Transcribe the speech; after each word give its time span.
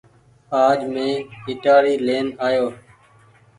آج 0.63 0.79
مين 0.93 1.11
ائيٽآڙي 1.45 1.93
لين 2.07 2.25
آيو۔ 2.47 2.65